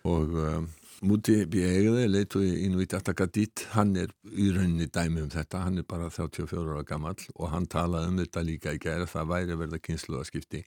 og 0.07 0.37
um, 0.39 0.69
Múti 1.05 1.43
Bíegði, 1.45 2.07
leitu 2.09 2.41
í 2.41 2.63
Inuit 2.65 2.95
Atakatit 2.97 3.67
hann 3.75 3.91
er 4.01 4.13
í 4.33 4.47
rauninni 4.55 4.87
dæmi 4.89 5.21
um 5.21 5.29
þetta. 5.29 5.61
Hann 5.67 5.77
er 5.77 5.85
bara 5.85 6.09
34 6.09 6.63
ára 6.63 6.85
gammal 6.87 7.17
og 7.35 7.51
hann 7.51 7.67
talaði 7.69 8.13
um 8.13 8.23
þetta 8.23 8.45
líka 8.47 8.73
í 8.73 8.81
gæra 8.81 9.05
það 9.09 9.29
væri 9.35 9.59
verða 9.59 9.83
kynsluðarskipti 9.83 10.63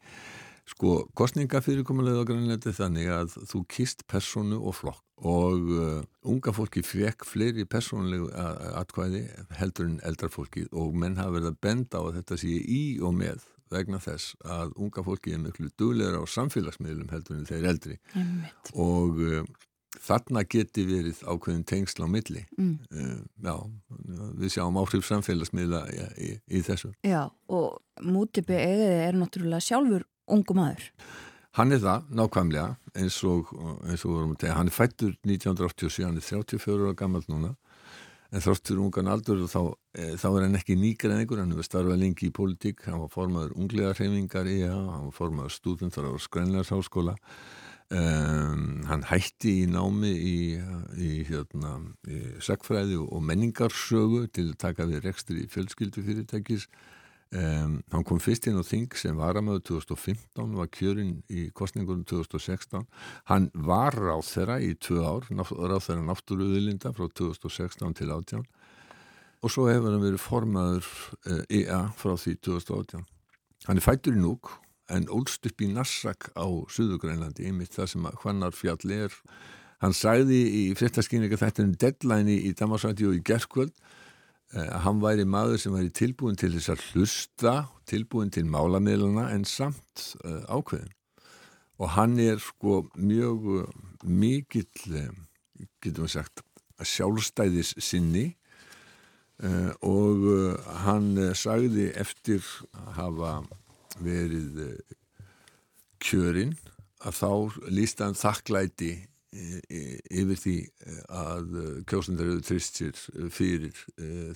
Sko, 0.71 1.07
kostninga 1.19 1.61
fyrirkomulega 1.65 2.23
á 2.23 2.29
grannleiti 2.29 2.73
þannig 2.77 3.09
að 3.11 3.33
þú 3.51 3.61
kist 3.75 4.05
personu 4.11 4.61
og 4.61 4.77
flokk 4.79 5.07
og 5.27 5.71
uh, 5.75 6.03
unga 6.31 6.53
fólki 6.57 6.81
fekk 6.87 7.27
fleiri 7.29 7.67
persónulegu 7.69 8.31
atkvæði 8.79 9.25
heldur 9.59 9.89
en 9.91 9.99
eldra 10.07 10.31
fólki 10.33 10.65
og 10.71 10.95
menn 10.97 11.19
hafa 11.21 11.35
verið 11.35 11.51
að 11.51 11.59
benda 11.67 12.01
á 12.01 12.03
að 12.07 12.21
þetta 12.21 12.39
sé 12.41 12.53
í 12.55 12.83
og 13.05 13.17
með 13.19 13.43
vegna 13.71 14.01
þess 14.03 14.37
að 14.47 14.73
unga 14.81 15.05
fólki 15.07 15.35
er 15.35 15.43
miklu 15.43 15.69
dugleira 15.79 16.23
á 16.23 16.27
samfélagsmiðlum 16.27 17.11
heldur 17.13 17.37
en 17.37 17.51
þeir 17.51 17.69
eldri. 17.75 17.99
Einmitt. 18.15 18.73
og 18.73 19.21
uh, 19.27 19.43
þarna 19.99 20.45
geti 20.47 20.85
verið 20.87 21.23
ákveðin 21.27 21.65
tengsl 21.67 22.05
á 22.05 22.09
milli. 22.11 22.45
Mm. 22.59 22.77
uh, 22.95 23.17
já, 23.43 23.55
við 24.39 24.55
sjáum 24.55 24.79
áhrif 24.81 25.09
samfélagsmiðla 25.09 25.83
í, 25.91 26.05
í, 26.29 26.31
í 26.59 26.63
þessu. 26.67 26.93
Já, 27.07 27.25
og 27.51 27.81
Mútibi 28.07 28.57
Egiði 28.57 29.03
er 29.09 29.19
náttúrulega 29.19 29.67
sjálfur 29.67 30.07
ungu 30.31 30.57
maður. 30.57 30.87
Hann 31.59 31.75
er 31.75 31.83
það 31.83 32.13
nákvæmlega 32.15 32.69
eins 32.95 33.17
og, 33.27 33.51
eins 33.89 34.05
og 34.07 34.15
vorum 34.15 34.37
að 34.37 34.45
tegja, 34.45 34.59
hann 34.59 34.71
er 34.71 34.77
fættur 34.77 35.17
1987, 35.27 36.05
hann 36.07 36.21
er 36.21 36.27
34 36.27 36.87
ára 36.87 36.97
gammal 36.99 37.27
núna. 37.31 37.57
En 38.31 38.43
þróttur 38.45 38.79
ungan 38.79 39.11
aldur 39.11 39.41
þá, 39.51 39.73
e, 39.99 40.13
þá 40.15 40.27
er 40.29 40.45
hann 40.45 40.59
ekki 40.61 40.77
nýgur 40.79 41.11
en 41.11 41.25
einhver, 41.25 41.41
hann 41.43 41.51
hefur 41.51 41.67
starfað 41.67 41.99
lengi 41.99 42.29
í 42.29 42.35
pólitík, 42.35 42.85
hann 42.87 43.03
var 43.03 43.11
formaður 43.11 43.57
unglega 43.59 43.97
hreyfingar 43.99 44.47
í 44.47 44.61
það, 44.61 44.85
hann 44.93 45.09
var 45.09 45.17
formaður 45.17 45.57
stúdentar 45.57 46.07
á 46.07 46.15
Skrænlarsháskóla 46.15 47.17
um, 47.91 48.63
hann 48.91 49.05
hætti 49.11 49.61
í 49.65 49.67
námi 49.71 50.13
í, 50.15 50.39
í, 50.97 51.11
hérna, 51.29 51.77
í 52.09 52.23
sagfræði 52.43 53.01
og 53.03 53.23
menningarsögu 53.27 54.27
til 54.31 54.51
að 54.53 54.63
taka 54.67 54.89
við 54.91 55.05
rekstri 55.09 55.47
fjölskyldu 55.51 56.07
fyrirtækis 56.07 56.71
Um, 57.31 57.77
hann 57.95 58.03
kom 58.03 58.19
fyrst 58.19 58.49
inn 58.51 58.59
á 58.59 58.67
þing 58.67 58.91
sem 58.99 59.15
varamöðu 59.15 59.61
2015, 59.69 60.57
var 60.59 60.67
kjörinn 60.75 61.21
í 61.31 61.45
kostningunum 61.55 62.03
2016. 62.03 62.89
Hann 63.31 63.47
var 63.55 63.95
ráð 63.95 64.25
þeirra 64.27 64.57
í 64.59 64.73
tvö 64.75 65.05
ár, 65.07 65.29
ráð 65.31 65.85
þeirra 65.85 66.09
náttúruðilinda 66.09 66.91
frá 66.97 67.07
2016 67.07 67.95
til 68.01 68.11
18 68.11 68.43
og 69.41 69.53
svo 69.55 69.69
hefur 69.71 69.95
hann 69.95 70.03
verið 70.03 70.25
formaður 70.25 70.89
EA 71.47 71.85
frá 71.97 72.17
því 72.19 72.35
2018. 72.51 73.07
Hann 73.69 73.79
er 73.79 73.87
fættur 73.87 74.19
í 74.19 74.21
núk 74.21 74.51
en 74.91 75.09
ólst 75.13 75.47
upp 75.47 75.63
í 75.63 75.71
Nassak 75.71 76.31
á 76.35 76.47
Suðugrænlandi, 76.71 77.47
einmitt 77.49 77.75
það 77.77 77.91
sem 77.95 78.07
hvannar 78.23 78.55
fjall 78.57 78.95
er. 78.95 79.15
Hann 79.81 79.97
sagði 79.97 80.41
í 80.59 80.63
fréttaskynninga 80.77 81.39
þetta 81.41 81.65
um 81.65 81.75
deadline 81.81 82.37
í 82.37 82.53
Damarsvæti 82.57 83.07
og 83.09 83.17
í 83.17 83.25
gerðkvöld 83.25 83.73
að 84.51 84.67
uh, 84.67 84.81
hann 84.85 84.99
væri 85.03 85.25
maður 85.29 85.61
sem 85.63 85.75
væri 85.77 85.93
tilbúin 85.95 86.39
til 86.39 86.51
þess 86.57 86.73
að 86.75 86.85
hlusta, 86.91 87.55
tilbúin 87.87 88.33
til 88.35 88.49
málamilana 88.51 89.29
en 89.35 89.47
samt 89.47 90.11
uh, 90.25 90.43
ákveðin. 90.51 90.91
Og 91.81 91.95
hann 91.95 92.19
er 92.21 92.43
sko 92.43 92.83
mjög 92.99 93.47
uh, 93.63 93.71
mikill, 94.03 94.67
getum 95.81 96.05
við 96.09 96.15
sagt, 96.19 96.45
sjálfstæðis 96.81 97.75
sinni 97.83 98.31
og 99.85 100.25
hann 100.85 101.15
sagði 101.37 101.87
eftir 101.97 102.45
að 102.77 102.89
hafa 102.97 103.33
verið 104.05 104.61
eh, 104.65 104.97
kjörinn 106.01 106.57
að 107.05 107.17
þá 107.17 107.31
lístan 107.73 108.17
þakklæti 108.19 108.91
eh, 108.97 109.61
eh, 109.69 109.99
yfir 110.23 110.41
því 110.41 110.57
að 111.09 111.61
kjósundar 111.91 112.29
eru 112.29 112.45
tristir 112.45 112.97
fyrir 113.33 113.77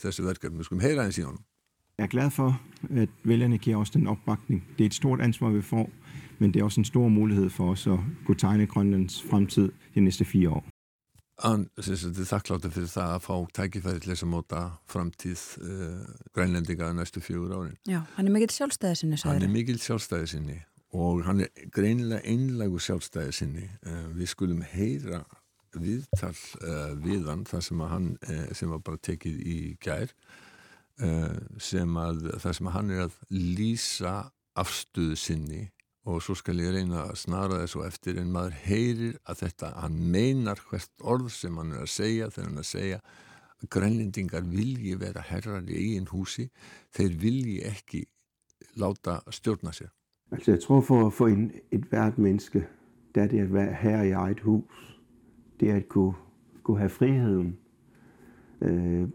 þessu 0.01 0.25
verkefni. 0.27 0.61
Vi 0.63 0.69
skal 0.69 0.85
høre 0.85 1.09
hans 1.09 1.21
i 1.21 1.27
honom. 1.27 1.43
Jeg 1.99 2.09
er 2.09 2.11
glad 2.11 2.31
for, 2.35 2.57
at 2.91 3.09
vælgerne 3.23 3.59
giver 3.59 3.79
os 3.79 3.91
den 3.95 4.09
opbakning. 4.11 4.65
Det 4.79 4.85
er 4.85 4.91
et 4.91 4.95
stort 4.95 5.21
ansvar, 5.21 5.55
vi 5.55 5.63
får, 5.63 5.91
men 6.39 6.55
det 6.55 6.61
er 6.61 6.65
også 6.65 6.81
en 6.81 6.85
stor 6.85 7.09
mulighed 7.09 7.51
for 7.51 7.71
os 7.71 7.87
at 7.87 8.01
kunne 8.27 8.39
tegne 8.39 8.67
Grønlands 8.67 9.23
fremtid 9.23 9.71
de 9.95 10.01
næste 10.01 10.25
fire 10.25 10.51
år. 10.51 10.74
Hann 11.43 11.65
er 11.83 12.27
þakkláttur 12.29 12.71
fyrir 12.71 12.91
það 12.93 13.13
að 13.17 13.25
fá 13.25 13.35
tækifæri 13.59 14.03
til 14.03 14.13
þess 14.13 14.23
að 14.23 14.31
móta 14.31 14.61
framtíð 14.91 15.41
uh, 15.67 16.13
grænlendinga 16.37 16.93
næstu 16.95 17.23
fjögur 17.25 17.57
árin. 17.57 17.75
Já, 17.91 18.05
hann 18.15 18.31
er 18.31 18.35
mikill 18.37 18.55
sjálfstæði 18.55 19.01
sinni. 19.01 19.19
Hann 19.25 19.43
er 19.43 19.51
mikill 19.51 19.81
sjálfstæði 19.83 20.31
sinni 20.31 20.61
og 20.95 21.25
hann 21.27 21.43
er 21.43 21.67
greinilega 21.75 22.23
einlagu 22.31 22.79
sjálfstæði 22.79 23.35
sinni. 23.35 23.67
Uh, 23.83 24.07
við 24.15 24.31
skulum 24.31 24.63
heyra 24.77 25.25
viðtal 25.75 26.37
uh, 26.63 26.95
við 27.03 27.27
hann, 27.27 27.43
það 27.51 27.67
sem, 27.67 27.85
hann, 27.91 28.09
sem 28.55 28.71
var 28.71 28.87
bara 28.87 29.03
tekið 29.03 29.41
í 29.43 29.59
gær, 29.83 30.15
sem 31.59 31.97
að 31.99 32.21
það 32.39 32.53
sem 32.55 32.69
að 32.71 32.75
hann 32.77 32.91
er 32.95 33.01
að 33.09 33.15
lýsa 33.35 34.13
afstöðu 34.55 35.17
sinni 35.19 35.65
og 36.05 36.23
svo 36.23 36.37
skal 36.37 36.61
ég 36.61 36.75
reyna 36.75 37.07
að 37.09 37.21
snara 37.23 37.63
þessu 37.63 37.85
eftir 37.87 38.19
en 38.21 38.33
maður 38.33 38.59
heyrir 38.67 39.19
að 39.25 39.45
þetta 39.45 39.71
hann 39.79 40.01
meinar 40.13 40.61
hvert 40.69 40.93
orð 41.01 41.31
sem 41.33 41.57
hann 41.57 41.73
er 41.73 41.85
að 41.87 41.93
segja. 41.95 42.29
Þegar 42.29 42.49
hann 42.49 42.61
er 42.61 42.67
að 42.67 42.71
segja 42.71 42.99
að 43.63 43.69
grænlendingar 43.77 44.49
vilji 44.53 44.97
vera 45.01 45.25
herrar 45.25 45.65
í 45.65 45.79
eigin 45.81 46.11
húsi. 46.13 46.51
Þeir 46.93 47.19
vilji 47.23 47.59
ekki 47.71 48.05
láta 48.81 49.21
stjórna 49.33 49.73
sér. 49.73 49.93
Altså 50.33 50.51
jeg 50.53 50.61
tror 50.65 50.81
for 50.85 51.07
at 51.07 51.13
få 51.13 51.29
en, 51.33 51.51
et 51.73 51.85
hvert 51.89 52.19
menneske 52.19 52.67
det 53.15 53.23
er 53.23 53.27
det 53.31 53.41
at 53.41 53.53
være 53.55 53.73
herre 53.79 54.09
i 54.09 54.11
eget 54.11 54.41
hus 54.41 54.85
det 55.61 55.71
er 55.71 55.77
at 55.77 55.89
kunne, 55.89 56.15
kunne 56.63 56.79
have 56.79 56.91
friheden. 56.91 57.59
Øh, 58.61 59.09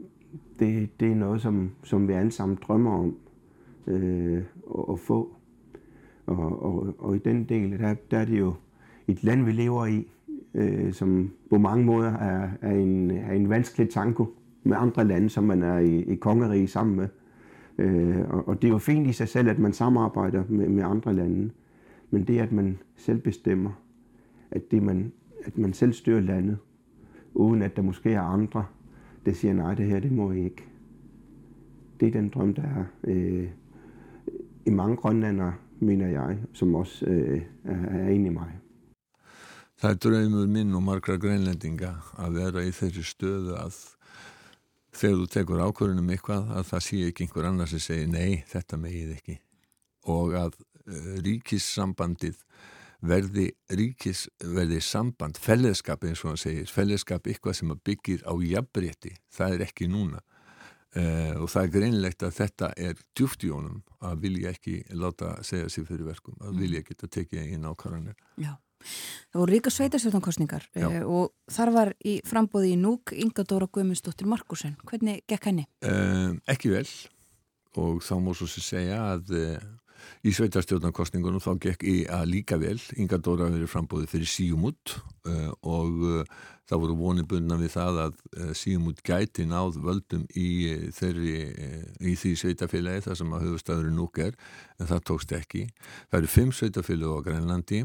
det, 0.60 1.00
det 1.00 1.12
er 1.12 1.15
noget 1.15 1.41
som, 1.41 1.72
som 1.84 2.08
vi 2.08 2.13
alle 2.13 2.31
sammen 2.31 2.58
drømmer 2.67 2.91
om 2.91 3.17
øh, 3.88 4.43
at, 4.77 4.86
at 4.93 5.00
få. 5.00 5.36
Og, 6.29 6.63
og, 6.63 6.95
og 7.00 7.15
i 7.15 7.19
den 7.19 7.43
del, 7.43 7.79
der, 7.79 7.95
der 8.12 8.17
er 8.17 8.25
det 8.25 8.39
jo 8.39 8.53
et 9.07 9.24
land, 9.24 9.45
vi 9.45 9.51
lever 9.51 9.86
i, 9.86 10.07
øh, 10.53 10.93
som 10.93 11.31
på 11.50 11.57
mange 11.57 11.86
måder 11.86 12.13
er, 12.13 12.50
er, 12.62 12.71
en, 12.71 13.12
er 13.12 13.33
en 13.33 13.50
vanskelig 13.50 13.89
tango 13.89 14.25
med 14.63 14.77
andre 14.79 15.03
lande, 15.07 15.29
som 15.29 15.43
man 15.43 15.63
er 15.63 15.77
i, 15.77 16.03
i 16.03 16.15
kongerige 16.15 16.67
sammen 16.67 16.95
med. 16.95 17.07
Øh, 17.77 18.29
og, 18.29 18.48
og 18.48 18.62
det 18.62 18.67
er 18.67 18.71
jo 18.71 18.77
fint 18.77 19.07
i 19.07 19.13
sig 19.13 19.27
selv, 19.27 19.50
at 19.50 19.59
man 19.59 19.74
samarbejder 19.74 20.43
med, 20.49 20.69
med 20.69 20.84
andre 20.84 21.13
lande. 21.13 21.51
Men 22.10 22.23
det, 22.23 22.39
at 22.39 22.51
man 22.51 22.77
selv 22.95 23.19
bestemmer, 23.19 23.71
at, 24.51 24.71
det 24.71 24.84
man, 24.84 25.12
at 25.45 25.58
man 25.58 25.73
selv 25.73 25.93
styrer 25.93 26.21
landet, 26.21 26.58
uden 27.34 27.62
at 27.62 27.75
der 27.75 27.82
måske 27.82 28.13
er 28.13 28.21
andre, 28.21 28.65
der 29.25 29.32
siger, 29.32 29.53
nej, 29.53 29.75
det 29.75 29.86
her, 29.86 29.99
det 29.99 30.12
må 30.12 30.32
I 30.32 30.43
ikke. 30.43 30.63
Det 31.99 32.08
er 32.08 32.12
den 32.12 32.30
drøm, 32.30 32.53
der 32.53 32.63
er 32.63 32.84
øh, 33.03 33.47
i 34.65 34.69
mange 34.69 34.95
grønlandere 34.95 35.53
mener 35.81 36.11
jeg, 36.13 36.39
som 36.53 36.75
også 36.75 37.05
øh, 37.05 37.41
er 37.65 38.09
inn 38.13 38.27
í 38.29 38.33
mig. 38.33 38.55
Það 39.79 39.93
er 39.93 39.99
draumur 40.03 40.49
minn 40.51 40.75
og 40.75 40.83
margra 40.83 41.15
greinlendinga 41.15 41.93
að 42.19 42.35
vera 42.35 42.63
í 42.67 42.73
þeirri 42.75 43.03
stöðu 43.07 43.55
að 43.55 43.77
þegar 44.99 45.21
þú 45.21 45.27
tekur 45.35 45.61
ákvörðunum 45.63 46.09
eitthvað 46.11 46.49
að 46.57 46.65
það 46.71 46.83
sé 46.87 46.99
ekki 47.07 47.25
einhver 47.25 47.47
annar 47.47 47.71
sem 47.71 47.83
segir 47.83 48.09
nei, 48.11 48.41
þetta 48.49 48.79
megið 48.81 49.13
ekki 49.15 49.37
og 50.09 50.35
að 50.39 50.57
uh, 50.59 51.15
ríkissambandið 51.23 52.41
verði 52.99 53.45
ríkis, 53.71 54.25
verði 54.43 54.81
samband, 54.83 55.39
fellesskap 55.39 56.03
eins 56.03 56.23
og 56.25 56.33
hann 56.33 56.41
segir, 56.41 56.67
fellesskap 56.67 57.27
eitthvað 57.31 57.55
sem 57.55 57.71
byggir 57.85 58.25
á 58.27 58.35
jafnbretti, 58.43 59.13
það 59.31 59.55
er 59.55 59.65
ekki 59.69 59.87
núna 59.91 60.19
Uh, 60.97 61.36
og 61.43 61.52
það 61.54 61.67
er 61.67 61.73
greinlegt 61.75 62.23
að 62.25 62.32
þetta 62.39 62.71
er 62.82 63.02
djúft 63.13 63.43
í 63.45 63.52
honum 63.54 63.84
að 64.02 64.23
vilja 64.23 64.54
ekki 64.56 64.80
láta 64.97 65.36
segja 65.45 65.67
sér 65.69 65.86
fyrir 65.86 66.08
verkum, 66.08 66.34
að 66.41 66.56
mm. 66.56 66.63
vilja 66.63 66.82
geta 66.88 67.10
tekið 67.13 67.43
einn 67.43 67.67
ákvarðanir. 67.69 68.15
Já, 68.41 68.56
það 69.30 69.41
voru 69.43 69.54
ríka 69.54 69.73
sveitarstjórnankostningar 69.75 70.65
uh, 70.82 70.97
og 71.06 71.54
þar 71.54 71.73
var 71.75 71.93
í 72.02 72.15
frambóði 72.25 72.73
í 72.73 72.80
núk 72.82 73.13
Inga 73.13 73.45
Dóra 73.45 73.69
Guðmundsdóttir 73.69 74.30
Markusen. 74.32 74.80
Hvernig 74.89 75.21
gekk 75.30 75.52
henni? 75.52 75.67
Uh, 75.86 76.39
ekki 76.49 76.73
vel 76.73 76.88
og 77.78 78.02
þá 78.02 78.15
mór 78.25 78.39
svo 78.39 78.49
sér 78.49 78.65
segja 78.65 79.04
að 79.12 79.36
í 80.23 80.33
sveitarstjórnankostningunum 80.35 81.43
þá 81.43 81.51
gekk 81.65 81.83
í 81.88 81.97
að 82.09 82.29
líka 82.33 82.59
vel. 82.62 82.77
Inga 82.99 83.19
Dóra 83.21 83.49
verið 83.51 83.71
frambóði 83.71 84.09
fyrir 84.12 84.29
síumút 84.29 84.97
og 85.65 86.33
það 86.69 86.81
voru 86.83 86.97
vonibundna 86.99 87.57
við 87.59 87.73
það 87.73 87.99
að 88.03 88.17
uh, 88.38 88.49
síumút 88.57 89.01
gæti 89.05 89.45
náð 89.49 89.79
völdum 89.83 90.25
í, 90.38 90.49
eh, 90.69 90.89
þeirri, 90.95 91.35
uh, 91.49 91.85
í 92.05 92.15
því 92.19 92.33
sveitafélagi 92.43 93.05
þar 93.07 93.19
sem 93.21 93.33
að 93.33 93.45
höfustafurinn 93.47 93.97
núk 93.97 94.19
er 94.27 94.35
en 94.77 94.89
það 94.91 95.05
tókst 95.09 95.33
ekki. 95.38 95.63
Það 96.12 96.19
eru 96.19 96.33
fimm 96.35 96.53
sveitafélagi 96.53 97.15
á 97.17 97.25
Grænlandi 97.25 97.81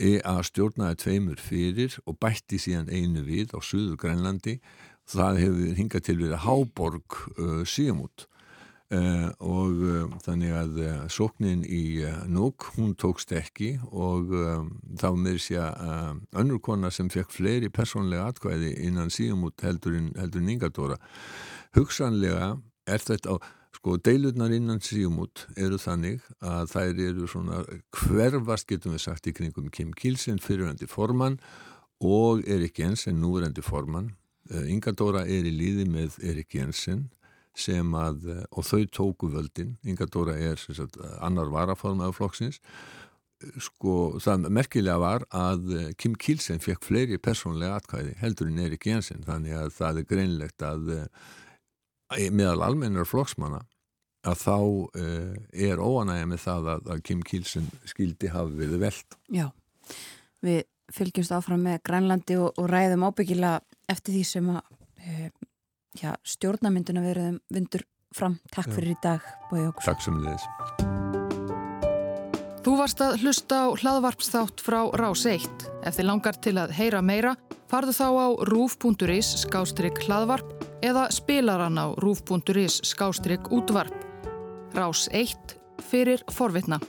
EA 0.00 0.36
stjórnaði 0.46 1.00
tveimur 1.02 1.40
fyrir 1.42 1.98
og 2.06 2.18
bætti 2.22 2.60
síðan 2.62 2.90
einu 2.90 3.22
við 3.26 3.54
á 3.54 3.58
Suður 3.62 3.98
Grænlandi 4.00 4.58
það 5.10 5.42
hefur 5.44 5.78
hingað 5.78 6.06
til 6.06 6.18
verið 6.22 6.44
Háborg 6.46 7.20
uh, 7.36 7.62
síumút 7.66 8.26
Uh, 8.90 9.28
og 9.46 9.82
uh, 9.86 10.14
þannig 10.24 10.50
að 10.50 10.78
uh, 10.82 10.94
sóknin 11.06 11.60
í 11.62 12.02
Núk, 12.26 12.72
hún 12.74 12.96
tókst 12.98 13.30
ekki 13.38 13.76
og 13.86 14.32
þá 14.98 15.06
með 15.14 15.36
sér 15.44 15.76
að 15.78 16.40
önnur 16.42 16.58
kona 16.58 16.90
sem 16.90 17.06
fekk 17.12 17.30
fleiri 17.30 17.68
persónlega 17.70 18.24
atkvæði 18.32 18.72
innan 18.88 19.12
síðum 19.14 19.44
út 19.46 19.62
heldur 19.62 19.94
en 19.94 20.50
yngadóra 20.50 20.96
hugsanlega 21.78 22.56
er 22.90 23.04
þetta 23.04 23.36
á 23.38 23.46
sko 23.78 23.94
deilurnar 24.02 24.56
innan 24.56 24.82
síðum 24.82 25.22
út 25.22 25.46
eru 25.54 25.78
þannig 25.78 26.26
að 26.42 26.74
þær 26.74 27.04
eru 27.06 27.30
svona 27.30 27.62
hverfast 27.94 28.66
getum 28.72 28.96
við 28.96 29.04
sagt 29.06 29.30
í 29.30 29.36
kringum 29.38 29.70
Kim 29.70 29.94
Kilsen 29.94 30.42
fyriröndi 30.42 30.90
formann 30.90 31.38
og 32.02 32.42
Erik 32.42 32.82
Jensen 32.82 33.22
núrendi 33.22 33.62
formann. 33.62 34.16
Yngadóra 34.50 35.22
er 35.30 35.46
í 35.46 35.54
líði 35.54 35.86
með 35.86 36.18
Erik 36.26 36.58
Jensen 36.58 37.06
sem 37.56 37.94
að, 37.96 38.24
eh, 38.30 38.44
og 38.52 38.66
þau 38.66 38.86
tóku 38.86 39.30
völdin. 39.32 39.76
Inga 39.84 40.06
Dóra 40.06 40.36
er 40.38 40.56
sagt, 40.60 40.98
annar 41.20 41.50
varaform 41.52 42.00
af 42.06 42.16
flokksins. 42.18 42.60
Sko, 43.56 44.20
það 44.20 44.50
merkilega 44.52 44.98
var 45.00 45.24
að 45.32 45.70
eh, 45.78 45.92
Kim 45.96 46.14
Kielsen 46.14 46.60
fekk 46.60 46.84
fleiri 46.84 47.18
persónlega 47.18 47.80
atkvæði 47.80 48.16
heldur 48.20 48.50
en 48.50 48.62
Erik 48.66 48.86
Jensen. 48.86 49.24
Þannig 49.24 49.56
að 49.56 49.70
það 49.78 50.00
er 50.00 50.08
greinlegt 50.12 50.64
að 50.66 50.90
eh, 50.96 52.30
meðal 52.30 52.62
almennar 52.66 53.08
flokksmanna 53.08 53.64
að 54.26 54.40
þá 54.42 54.56
uh, 54.60 55.36
er 55.52 55.80
óanægja 55.80 56.26
með 56.28 56.42
það 56.44 56.66
að, 56.74 56.88
að 56.92 57.02
Kim 57.08 57.22
Kielsen 57.24 57.68
skildi 57.88 58.28
hafi 58.32 58.56
við 58.58 58.74
veld 58.82 59.16
Já, 59.32 59.46
við 60.44 60.64
fylgjumst 60.92 61.32
áfram 61.36 61.62
með 61.64 61.78
Grænlandi 61.86 62.36
og, 62.40 62.50
og 62.60 62.68
ræðum 62.68 63.06
ábyggilega 63.08 63.62
eftir 63.88 64.18
því 64.18 64.24
sem 64.28 64.50
að 64.52 64.60
uh, 64.60 65.30
já, 65.98 66.14
stjórnamynduna 66.22 67.02
verðum 67.04 67.40
vindur 67.52 67.86
fram. 68.14 68.38
Takk 68.54 68.72
fyrir 68.74 68.94
í 68.94 69.00
dag, 69.02 69.26
Bói 69.50 69.64
Jókusson. 69.66 69.94
Takk 69.94 70.06
sem 70.06 70.22
þið 70.24 70.88
Þú 72.60 72.74
varst 72.76 73.00
að 73.00 73.22
hlusta 73.22 73.58
á 73.64 73.66
hlaðvarpsþátt 73.72 74.60
frá 74.60 74.82
Rás 75.00 75.22
1. 75.24 75.46
Ef 75.88 75.96
þið 75.96 76.06
langar 76.10 76.36
til 76.44 76.52
að 76.60 76.74
heyra 76.76 77.00
meira, 77.00 77.32
farðu 77.72 77.94
þá 77.96 78.08
á 78.20 78.28
rúf.is 78.50 79.30
skástrygg 79.46 80.02
hlaðvarp 80.04 80.66
eða 80.84 81.06
spilaran 81.14 81.80
á 81.80 81.96
rúf.is 82.04 82.82
skástrygg 82.84 83.48
útvarp. 83.48 83.96
Rás 84.76 85.08
1 85.08 85.56
fyrir 85.88 86.20
forvitna. 86.28 86.82